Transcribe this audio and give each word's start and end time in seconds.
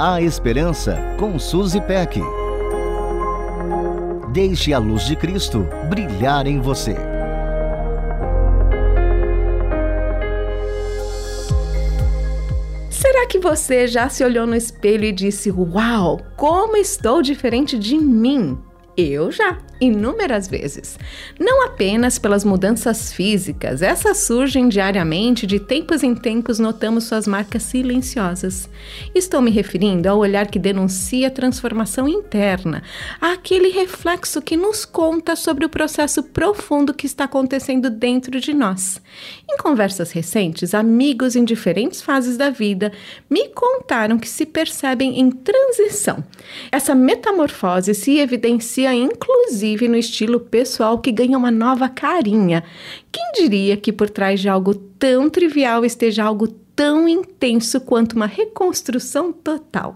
A 0.00 0.22
Esperança 0.22 0.96
com 1.18 1.40
Suzy 1.40 1.80
Peck. 1.80 2.20
Deixe 4.32 4.72
a 4.72 4.78
luz 4.78 5.04
de 5.04 5.16
Cristo 5.16 5.66
brilhar 5.90 6.46
em 6.46 6.60
você. 6.60 6.94
Será 12.88 13.26
que 13.26 13.40
você 13.40 13.88
já 13.88 14.08
se 14.08 14.22
olhou 14.22 14.46
no 14.46 14.54
espelho 14.54 15.04
e 15.04 15.10
disse: 15.10 15.50
Uau, 15.50 16.20
como 16.36 16.76
estou 16.76 17.20
diferente 17.20 17.76
de 17.76 17.98
mim? 17.98 18.56
Eu 19.00 19.30
já 19.30 19.56
inúmeras 19.80 20.48
vezes. 20.48 20.98
Não 21.38 21.64
apenas 21.64 22.18
pelas 22.18 22.44
mudanças 22.44 23.12
físicas, 23.12 23.80
essas 23.80 24.24
surgem 24.24 24.68
diariamente, 24.68 25.46
de 25.46 25.60
tempos 25.60 26.02
em 26.02 26.16
tempos 26.16 26.58
notamos 26.58 27.04
suas 27.04 27.24
marcas 27.24 27.62
silenciosas. 27.62 28.68
Estou 29.14 29.40
me 29.40 29.52
referindo 29.52 30.08
ao 30.08 30.18
olhar 30.18 30.48
que 30.48 30.58
denuncia 30.58 31.28
a 31.28 31.30
transformação 31.30 32.08
interna, 32.08 32.82
àquele 33.20 33.68
reflexo 33.68 34.42
que 34.42 34.56
nos 34.56 34.84
conta 34.84 35.36
sobre 35.36 35.64
o 35.64 35.68
processo 35.68 36.22
profundo 36.22 36.92
que 36.92 37.06
está 37.06 37.24
acontecendo 37.24 37.88
dentro 37.90 38.40
de 38.40 38.52
nós. 38.52 39.00
Em 39.48 39.56
conversas 39.58 40.10
recentes, 40.10 40.74
amigos 40.74 41.36
em 41.36 41.44
diferentes 41.44 42.02
fases 42.02 42.36
da 42.36 42.50
vida 42.50 42.92
me 43.30 43.48
contaram 43.50 44.18
que 44.18 44.28
se 44.28 44.44
percebem 44.44 45.20
em 45.20 45.30
transição. 45.30 46.24
Essa 46.72 46.94
metamorfose 46.94 47.94
se 47.94 48.18
evidencia 48.18 48.87
inclusive 48.94 49.38
inclusive 49.48 49.88
no 49.88 49.96
estilo 49.96 50.40
pessoal 50.40 50.98
que 50.98 51.10
ganha 51.10 51.38
uma 51.38 51.50
nova 51.50 51.88
carinha. 51.88 52.62
Quem 53.10 53.32
diria 53.34 53.76
que 53.76 53.92
por 53.92 54.10
trás 54.10 54.40
de 54.40 54.48
algo 54.48 54.74
tão 54.74 55.28
trivial 55.30 55.84
esteja 55.84 56.24
algo 56.24 56.48
tão 56.48 57.08
intenso 57.08 57.80
quanto 57.80 58.14
uma 58.14 58.26
reconstrução 58.26 59.32
total? 59.32 59.94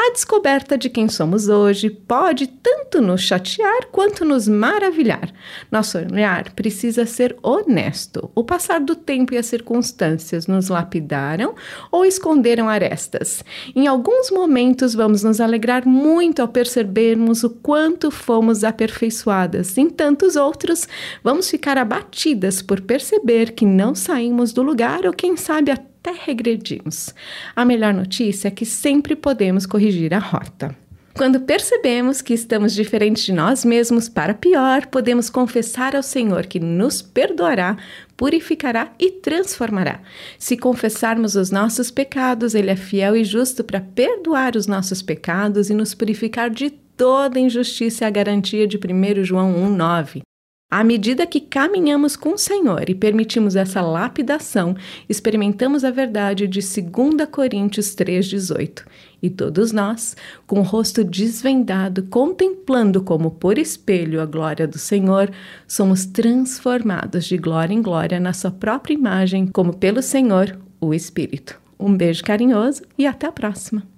A 0.00 0.12
descoberta 0.12 0.78
de 0.78 0.88
quem 0.88 1.08
somos 1.08 1.48
hoje 1.48 1.90
pode 1.90 2.46
tanto 2.46 3.02
nos 3.02 3.20
chatear 3.20 3.86
quanto 3.90 4.24
nos 4.24 4.46
maravilhar. 4.46 5.28
Nosso 5.72 5.98
olhar 5.98 6.52
precisa 6.52 7.04
ser 7.04 7.36
honesto. 7.42 8.30
O 8.32 8.44
passar 8.44 8.78
do 8.78 8.94
tempo 8.94 9.34
e 9.34 9.36
as 9.36 9.46
circunstâncias 9.46 10.46
nos 10.46 10.68
lapidaram 10.68 11.56
ou 11.90 12.04
esconderam 12.04 12.68
arestas. 12.68 13.44
Em 13.74 13.88
alguns 13.88 14.30
momentos, 14.30 14.94
vamos 14.94 15.24
nos 15.24 15.40
alegrar 15.40 15.84
muito 15.84 16.40
ao 16.40 16.46
percebermos 16.46 17.42
o 17.42 17.50
quanto 17.50 18.08
fomos 18.12 18.62
aperfeiçoadas. 18.62 19.76
Em 19.76 19.90
tantos 19.90 20.36
outros, 20.36 20.86
vamos 21.24 21.50
ficar 21.50 21.76
abatidas 21.76 22.62
por 22.62 22.80
perceber 22.80 23.50
que 23.50 23.66
não 23.66 23.96
saímos 23.96 24.52
do 24.52 24.62
lugar 24.62 25.04
ou, 25.06 25.12
quem 25.12 25.36
sabe, 25.36 25.72
até 25.72 25.87
até 26.00 26.12
regredimos. 26.24 27.14
A 27.54 27.64
melhor 27.64 27.92
notícia 27.92 28.48
é 28.48 28.50
que 28.50 28.64
sempre 28.64 29.14
podemos 29.16 29.66
corrigir 29.66 30.14
a 30.14 30.18
rota. 30.18 30.74
Quando 31.18 31.40
percebemos 31.40 32.22
que 32.22 32.32
estamos 32.32 32.72
diferentes 32.72 33.24
de 33.24 33.32
nós 33.32 33.64
mesmos 33.64 34.08
para 34.08 34.34
pior, 34.34 34.86
podemos 34.86 35.28
confessar 35.28 35.96
ao 35.96 36.02
Senhor 36.02 36.46
que 36.46 36.60
nos 36.60 37.02
perdoará, 37.02 37.76
purificará 38.16 38.92
e 39.00 39.10
transformará. 39.10 40.00
Se 40.38 40.56
confessarmos 40.56 41.34
os 41.34 41.50
nossos 41.50 41.90
pecados, 41.90 42.54
Ele 42.54 42.70
é 42.70 42.76
fiel 42.76 43.16
e 43.16 43.24
justo 43.24 43.64
para 43.64 43.80
perdoar 43.80 44.54
os 44.54 44.68
nossos 44.68 45.02
pecados 45.02 45.70
e 45.70 45.74
nos 45.74 45.92
purificar 45.92 46.50
de 46.50 46.70
toda 46.70 47.40
injustiça, 47.40 48.06
a 48.06 48.10
garantia 48.10 48.64
de 48.64 48.76
1 48.76 49.24
João 49.24 49.52
1,9. 49.76 50.27
À 50.70 50.84
medida 50.84 51.26
que 51.26 51.40
caminhamos 51.40 52.14
com 52.14 52.34
o 52.34 52.38
Senhor 52.38 52.90
e 52.90 52.94
permitimos 52.94 53.56
essa 53.56 53.80
lapidação, 53.80 54.76
experimentamos 55.08 55.82
a 55.82 55.90
verdade 55.90 56.46
de 56.46 56.60
2 56.60 57.26
Coríntios 57.30 57.96
3,18. 57.96 58.84
E 59.22 59.30
todos 59.30 59.72
nós, 59.72 60.14
com 60.46 60.60
o 60.60 60.62
rosto 60.62 61.02
desvendado, 61.02 62.02
contemplando 62.10 63.02
como 63.02 63.30
por 63.30 63.56
espelho 63.56 64.20
a 64.20 64.26
glória 64.26 64.68
do 64.68 64.78
Senhor, 64.78 65.30
somos 65.66 66.04
transformados 66.04 67.24
de 67.24 67.38
glória 67.38 67.72
em 67.72 67.80
glória 67.80 68.20
na 68.20 68.34
sua 68.34 68.50
própria 68.50 68.92
imagem, 68.92 69.46
como 69.46 69.74
pelo 69.74 70.02
Senhor, 70.02 70.58
o 70.78 70.92
Espírito. 70.92 71.58
Um 71.80 71.96
beijo 71.96 72.22
carinhoso 72.22 72.82
e 72.98 73.06
até 73.06 73.26
a 73.26 73.32
próxima! 73.32 73.97